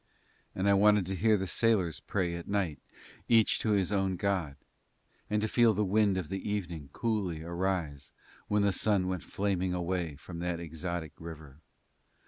[0.55, 2.79] And I wanted to hear the sailors pray at night
[3.29, 4.55] each to his own god,
[5.29, 8.11] and to feel the wind of the evening coolly arise
[8.47, 11.59] when the sun went flaming away from that exotic river.